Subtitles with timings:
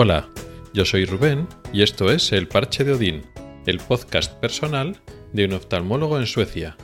[0.00, 0.28] Hola,
[0.72, 3.26] yo soy Rubén y esto es El Parche de Odín,
[3.66, 5.00] el podcast personal
[5.32, 6.76] de un oftalmólogo en Suecia.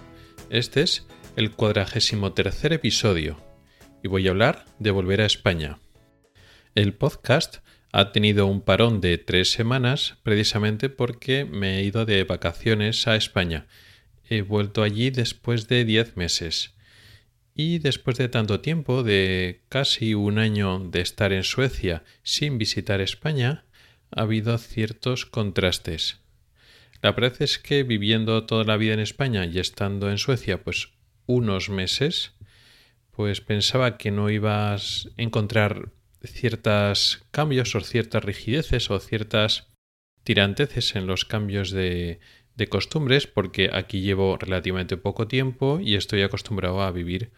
[0.51, 1.07] Este es
[1.37, 3.41] el cuadragésimo tercer episodio
[4.03, 5.79] y voy a hablar de volver a España.
[6.75, 7.59] El podcast
[7.93, 13.15] ha tenido un parón de tres semanas precisamente porque me he ido de vacaciones a
[13.15, 13.69] España.
[14.29, 16.74] He vuelto allí después de diez meses.
[17.55, 23.01] Y después de tanto tiempo, de casi un año de estar en Suecia sin visitar
[23.01, 23.65] España,
[24.11, 26.21] ha habido ciertos contrastes.
[27.01, 30.95] La verdad es que viviendo toda la vida en España y estando en Suecia, pues
[31.27, 32.33] unos meses,
[33.13, 35.93] pues pensaba que no ibas a encontrar
[36.25, 39.69] ciertos cambios o ciertas rigideces o ciertas
[40.25, 42.19] tiranteces en los cambios de,
[42.57, 47.31] de costumbres porque aquí llevo relativamente poco tiempo y estoy acostumbrado a vivir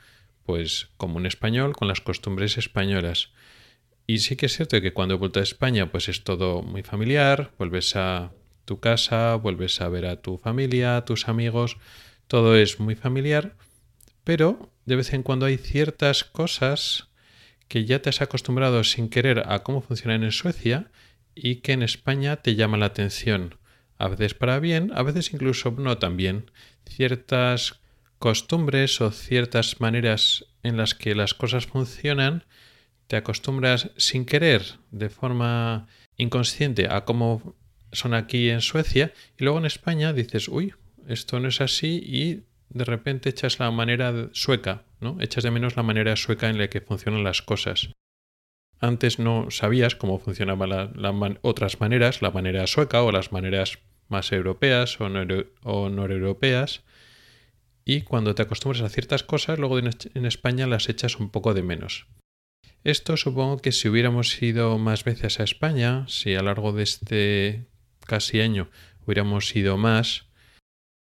[0.44, 3.30] pues como un español con las costumbres españolas.
[4.06, 6.82] Y sí que es cierto que cuando he vuelto a España pues es todo muy
[6.82, 8.32] familiar, vuelves a
[8.64, 11.78] tu casa, vuelves a ver a tu familia, a tus amigos,
[12.28, 13.56] todo es muy familiar,
[14.24, 17.08] pero de vez en cuando hay ciertas cosas
[17.68, 20.90] que ya te has acostumbrado sin querer a cómo funcionan en Suecia
[21.34, 23.56] y que en España te llama la atención.
[23.98, 26.50] A veces para bien, a veces incluso no tan bien.
[26.86, 27.80] Ciertas
[28.18, 32.44] costumbres o ciertas maneras en las que las cosas funcionan,
[33.06, 35.86] te acostumbras sin querer, de forma
[36.16, 37.54] inconsciente, a cómo
[37.92, 40.74] son aquí en Suecia y luego en España dices, uy,
[41.06, 45.18] esto no es así y de repente echas la manera sueca, ¿no?
[45.20, 47.90] Echas de menos la manera sueca en la que funcionan las cosas.
[48.80, 55.00] Antes no sabías cómo funcionaban otras maneras, la manera sueca o las maneras más europeas
[55.00, 55.06] o,
[55.62, 56.82] o noreuropeas,
[57.84, 61.62] y cuando te acostumbras a ciertas cosas, luego en España las echas un poco de
[61.62, 62.06] menos.
[62.82, 66.82] Esto supongo que si hubiéramos ido más veces a España, si a lo largo de
[66.82, 67.66] este
[68.06, 68.70] casi año
[69.04, 70.26] hubiéramos ido más,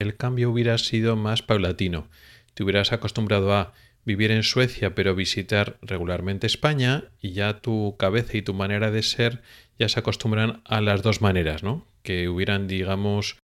[0.00, 2.08] el cambio hubiera sido más paulatino.
[2.54, 3.74] Te hubieras acostumbrado a
[4.08, 9.02] vivir en Suecia pero visitar regularmente España y ya tu cabeza y tu manera de
[9.02, 9.42] ser
[9.78, 11.86] ya se acostumbran a las dos maneras, ¿no?
[12.02, 13.36] Que hubieran, digamos,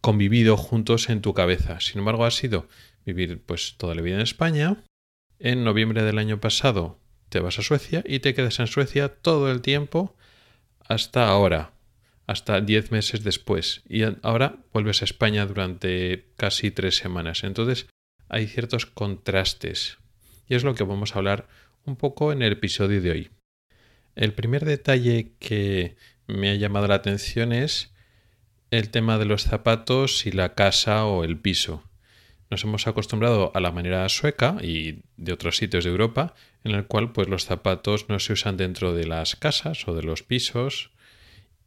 [0.00, 1.78] convivido juntos en tu cabeza.
[1.80, 2.68] Sin embargo, ha sido
[3.04, 4.82] vivir pues toda la vida en España.
[5.38, 6.98] En noviembre del año pasado
[7.28, 10.16] te vas a Suecia y te quedas en Suecia todo el tiempo
[10.88, 11.72] hasta ahora,
[12.26, 13.82] hasta 10 meses después.
[13.86, 17.44] Y ahora vuelves a España durante casi tres semanas.
[17.44, 17.88] Entonces
[18.32, 19.98] hay ciertos contrastes.
[20.48, 21.48] Y es lo que vamos a hablar
[21.84, 23.30] un poco en el episodio de hoy.
[24.16, 27.92] El primer detalle que me ha llamado la atención es
[28.70, 31.84] el tema de los zapatos y la casa o el piso.
[32.50, 36.34] Nos hemos acostumbrado a la manera sueca y de otros sitios de Europa,
[36.64, 40.02] en el cual pues los zapatos no se usan dentro de las casas o de
[40.02, 40.90] los pisos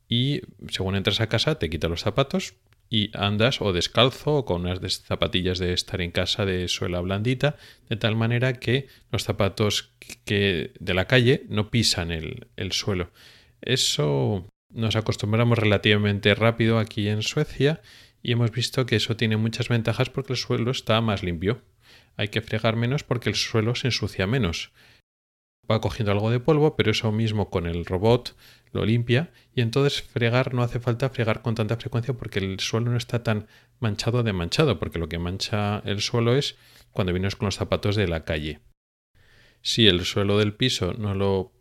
[0.07, 2.55] y según entras a casa te quitas los zapatos
[2.89, 7.57] y andas o descalzo o con unas zapatillas de estar en casa de suela blandita,
[7.89, 9.91] de tal manera que los zapatos
[10.25, 13.11] que de la calle no pisan el, el suelo.
[13.61, 17.81] Eso nos acostumbramos relativamente rápido aquí en Suecia
[18.21, 21.61] y hemos visto que eso tiene muchas ventajas porque el suelo está más limpio.
[22.17, 24.71] Hay que fregar menos porque el suelo se ensucia menos
[25.69, 28.35] va cogiendo algo de polvo, pero eso mismo con el robot
[28.71, 32.91] lo limpia y entonces fregar no hace falta fregar con tanta frecuencia porque el suelo
[32.91, 33.47] no está tan
[33.79, 36.55] manchado de manchado, porque lo que mancha el suelo es
[36.91, 38.59] cuando vienes con los zapatos de la calle.
[39.61, 41.51] Si el suelo del piso no lo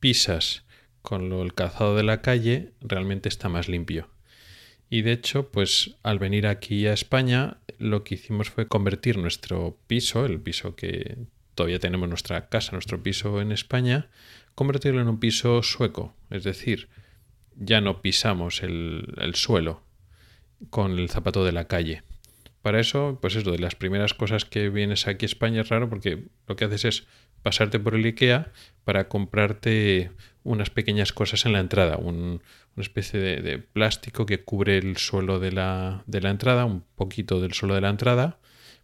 [0.00, 0.64] pisas
[1.02, 4.10] con lo, el calzado de la calle, realmente está más limpio.
[4.90, 9.78] Y de hecho, pues al venir aquí a España, lo que hicimos fue convertir nuestro
[9.86, 14.08] piso, el piso que todavía tenemos nuestra casa, nuestro piso en España,
[14.54, 16.14] convertirlo en un piso sueco.
[16.30, 16.88] Es decir,
[17.56, 19.82] ya no pisamos el, suelo
[20.70, 22.02] con el zapato de la calle.
[22.62, 25.88] Para eso, pues eso, de las primeras cosas que vienes aquí a España es raro
[25.88, 27.06] porque lo que haces es
[27.42, 28.52] pasarte por el IKEA
[28.84, 30.10] para comprarte
[30.44, 32.40] unas pequeñas cosas en la entrada, una
[32.76, 37.40] especie de, de, plástico que cubre el suelo de la, de la entrada, un poquito
[37.40, 38.38] del suelo de la entrada,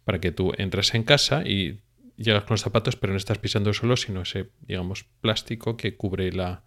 [0.05, 1.79] para que tú entres en casa y
[2.21, 5.95] llegas con los zapatos, pero no estás pisando el suelo, sino ese, digamos, plástico que
[5.95, 6.63] cubre la,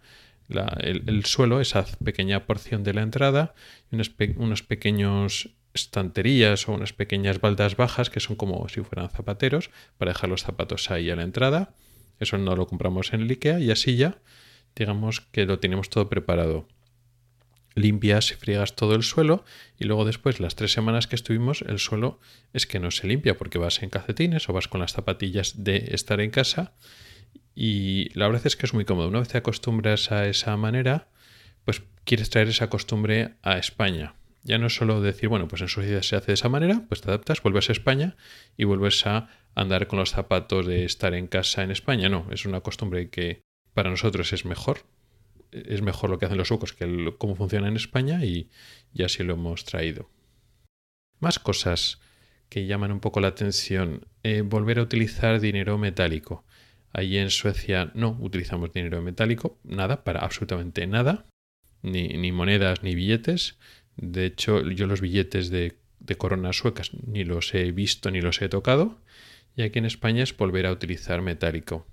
[0.49, 3.55] el, suelo, esa pequeña porción de la entrada,
[3.91, 3.95] y
[4.37, 10.13] unos, pequeños estanterías o unas pequeñas baldas bajas que son como si fueran zapateros para
[10.13, 11.73] dejar los zapatos ahí a la entrada.
[12.19, 14.19] Eso no lo compramos en el IKEA y así ya,
[14.75, 16.67] digamos que lo tenemos todo preparado
[17.75, 19.45] limpias y friegas todo el suelo
[19.77, 22.19] y luego después las tres semanas que estuvimos el suelo
[22.53, 25.89] es que no se limpia porque vas en calcetines o vas con las zapatillas de
[25.91, 26.73] estar en casa
[27.53, 29.07] y la verdad es que es muy cómodo.
[29.07, 31.09] Una vez te acostumbras a esa manera
[32.05, 34.15] quieres traer esa costumbre a España.
[34.43, 37.01] Ya no es solo decir, bueno, pues en Suecia se hace de esa manera, pues
[37.01, 38.15] te adaptas, vuelves a España
[38.55, 42.07] y vuelves a andar con los zapatos de estar en casa en España.
[42.07, 43.41] No, es una costumbre que
[43.73, 44.85] para nosotros es mejor.
[45.67, 48.49] Es mejor lo que hacen los suecos que cómo funciona en España y,
[48.93, 50.09] y así lo hemos traído.
[51.19, 51.99] Más cosas
[52.49, 54.07] que llaman un poco la atención.
[54.23, 56.45] Eh, volver a utilizar dinero metálico.
[56.93, 61.25] Allí en Suecia no utilizamos dinero metálico, nada, para absolutamente nada,
[61.81, 63.57] ni, ni monedas ni billetes.
[63.97, 68.41] De hecho, yo los billetes de, de coronas suecas ni los he visto ni los
[68.41, 68.99] he tocado.
[69.57, 71.87] Y aquí en España es volver a utilizar metálico.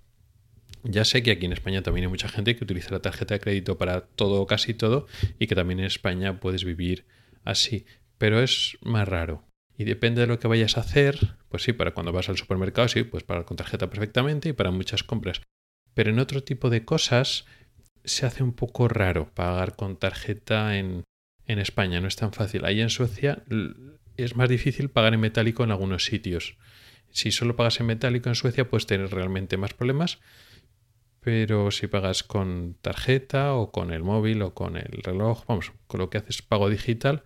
[0.84, 3.40] Ya sé que aquí en España también hay mucha gente que utiliza la tarjeta de
[3.40, 5.06] crédito para todo o casi todo
[5.38, 7.04] y que también en España puedes vivir
[7.44, 7.86] así,
[8.18, 9.44] pero es más raro.
[9.78, 12.88] Y depende de lo que vayas a hacer, pues sí, para cuando vas al supermercado,
[12.88, 15.40] sí, pues pagar con tarjeta perfectamente y para muchas compras.
[15.94, 17.46] Pero en otro tipo de cosas
[18.04, 21.04] se hace un poco raro pagar con tarjeta en,
[21.46, 22.64] en España, no es tan fácil.
[22.64, 23.42] Ahí en Suecia
[24.16, 26.56] es más difícil pagar en metálico en algunos sitios.
[27.10, 30.18] Si solo pagas en metálico en Suecia puedes tener realmente más problemas,
[31.22, 36.00] pero si pagas con tarjeta o con el móvil o con el reloj, vamos, con
[36.00, 37.22] lo que haces pago digital,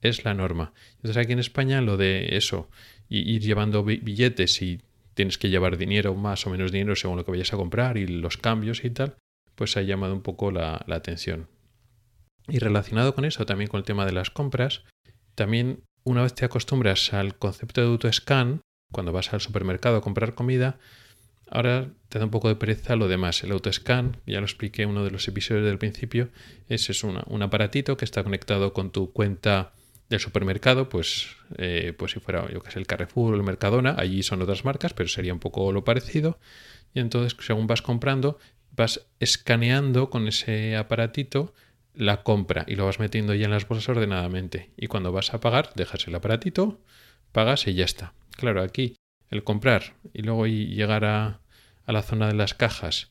[0.00, 0.72] es la norma.
[0.96, 2.68] Entonces aquí en España lo de eso,
[3.08, 4.80] ir llevando billetes y
[5.14, 8.08] tienes que llevar dinero, más o menos dinero según lo que vayas a comprar y
[8.08, 9.16] los cambios y tal,
[9.54, 11.48] pues ha llamado un poco la, atención.
[12.48, 14.82] Y relacionado con eso, también con el tema de las compras,
[15.36, 18.60] también una vez te acostumbras al concepto de autoscan,
[18.92, 20.78] cuando vas al supermercado a comprar comida,
[21.50, 23.42] ahora te da un poco de pereza lo demás.
[23.42, 26.30] El autoscan, ya lo expliqué en uno de los episodios del principio,
[26.68, 29.72] es, es un aparatito que está conectado con tu cuenta
[30.08, 31.28] del supermercado, pues,
[31.58, 34.64] eh, pues si fuera, yo que sé, el Carrefour o el Mercadona, allí son otras
[34.64, 36.38] marcas, pero sería un poco lo parecido.
[36.94, 38.38] Y entonces, según vas comprando,
[38.70, 41.54] vas escaneando con ese aparatito
[41.94, 44.70] la compra y lo vas metiendo ya en las bolsas ordenadamente.
[44.76, 46.78] Y cuando vas a pagar, dejas el aparatito,
[47.32, 48.12] pagas y ya está.
[48.36, 48.96] Claro, aquí
[49.30, 51.40] el comprar y luego llegar a,
[51.84, 53.10] a la zona de las cajas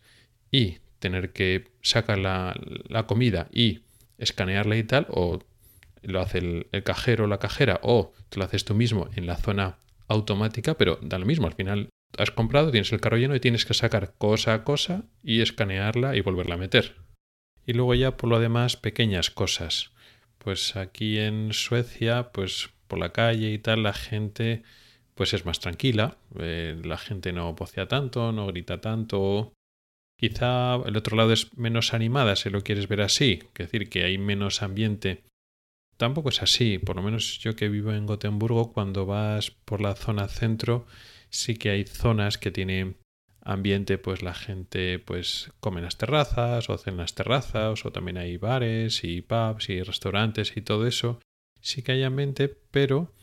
[0.52, 2.56] y tener que sacar la,
[2.88, 3.82] la comida y
[4.18, 5.40] escanearla y tal, o
[6.04, 6.38] lo hace
[6.72, 9.78] el, cajero o la cajera o te lo haces tú mismo en la zona
[10.08, 11.48] automática, pero da lo mismo.
[11.48, 15.04] Al final has comprado, tienes el carro lleno y tienes que sacar cosa a cosa
[15.24, 16.96] y escanearla y volverla a meter.
[17.66, 19.92] Y luego ya por lo demás pequeñas cosas.
[20.38, 24.62] Pues aquí en Suecia, pues por la calle y tal, la gente
[25.16, 29.54] pues es más tranquila, eh, la gente no vocea tanto, no grita tanto.
[30.18, 34.04] Quizá el otro lado es menos animada si lo quieres ver así, es decir, que
[34.04, 35.24] hay menos ambiente
[35.98, 39.96] Tampoco es así, por lo menos yo que vivo en Gotemburgo, cuando vas por la
[39.96, 40.86] zona centro,
[41.30, 42.98] sí que hay zonas que tienen
[43.42, 47.92] ambiente, pues la gente pues come en las terrazas o hace en las terrazas, o
[47.92, 51.22] también hay bares y pubs y restaurantes y todo eso.
[51.62, 53.14] Sí que hay ambiente, pero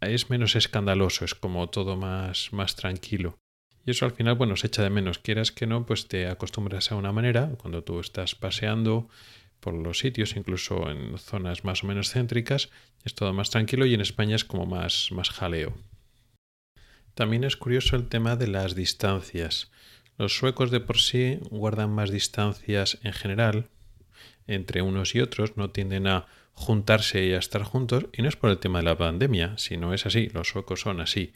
[0.00, 3.38] es menos escandaloso, es como todo más, más tranquilo.
[3.84, 5.18] Y eso al final, bueno, se echa de menos.
[5.18, 7.52] Quieras que no, pues te acostumbras a una manera.
[7.58, 9.08] Cuando tú estás paseando,
[9.60, 12.70] por los sitios, incluso en zonas más o menos céntricas,
[13.04, 15.74] es todo más tranquilo y en España es como más, más jaleo.
[17.14, 19.70] También es curioso el tema de las distancias.
[20.16, 23.68] Los suecos de por sí guardan más distancias en general
[24.46, 28.36] entre unos y otros, no tienden a juntarse y a estar juntos, y no es
[28.36, 31.32] por el tema de la pandemia, sino es así, los suecos son así.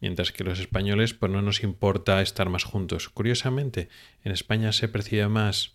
[0.00, 3.08] Mientras que los españoles, pues no nos importa estar más juntos.
[3.08, 3.88] Curiosamente,
[4.24, 5.74] en España se percibe más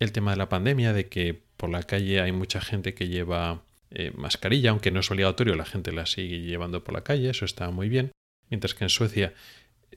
[0.00, 3.62] el tema de la pandemia, de que por la calle hay mucha gente que lleva
[3.90, 7.44] eh, mascarilla, aunque no es obligatorio, la gente la sigue llevando por la calle, eso
[7.44, 8.10] está muy bien.
[8.50, 9.34] Mientras que en Suecia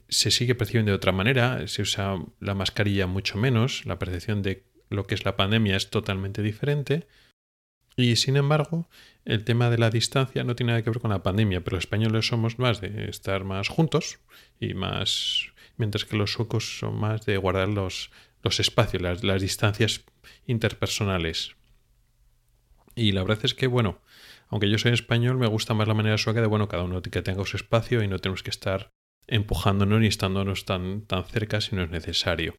[0.10, 4.63] se sigue percibiendo de otra manera, se usa la mascarilla mucho menos, la percepción de
[4.89, 7.08] lo que es la pandemia es totalmente diferente.
[7.96, 8.88] Y sin embargo,
[9.25, 11.84] el tema de la distancia no tiene nada que ver con la pandemia, pero los
[11.84, 14.20] españoles somos más de estar más juntos
[14.60, 18.12] y más, mientras que los suecos son más de guardar los,
[18.44, 20.06] los espacios, las, las distancias
[20.46, 21.56] interpersonales.
[22.96, 24.00] Y la verdad es que, bueno,
[24.50, 27.22] aunque yo soy español, me gusta más la manera sueca de, bueno, cada uno que
[27.22, 28.91] tenga su espacio y no tenemos que estar
[29.27, 32.56] empujándonos ni estándonos tan, tan cerca si no es necesario.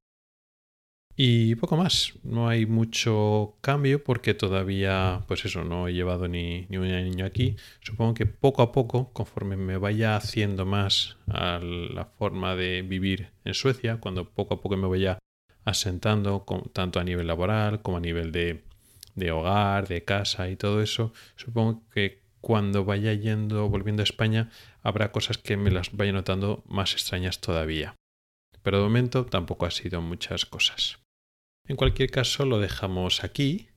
[1.21, 6.67] Y poco más, no hay mucho cambio porque todavía, pues eso, no he llevado ni,
[6.69, 7.57] ni un niño aquí.
[7.81, 13.31] Supongo que poco a poco, conforme me vaya haciendo más a la forma de vivir
[13.45, 15.19] en Suecia, cuando poco a poco me vaya
[15.65, 18.63] asentando tanto a nivel laboral como a nivel de,
[19.17, 24.51] de hogar, de casa y todo eso, supongo que cuando vaya yendo, volviendo a España,
[24.85, 27.97] habrá cosas que me las vaya notando más extrañas todavía.
[28.63, 31.01] Pero de momento tampoco ha sido muchas cosas.
[31.69, 33.69] En cualquier caso, lo dejamos aquí.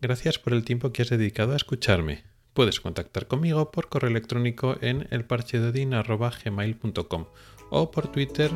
[0.00, 2.24] Gracias por el tiempo que has dedicado a escucharme.
[2.54, 7.26] Puedes contactar conmigo por correo electrónico en elparchedodin.gmail.com
[7.70, 8.50] o por Twitter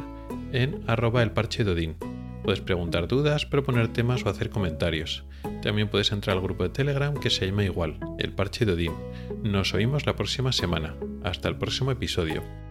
[0.53, 1.97] en arroba elparchedodin.
[2.45, 5.25] Puedes preguntar dudas, proponer temas o hacer comentarios.
[5.63, 8.93] También puedes entrar al grupo de Telegram que se llama igual, El Parche de Odín.
[9.43, 10.97] Nos oímos la próxima semana.
[11.25, 12.68] Hasta el próximo episodio.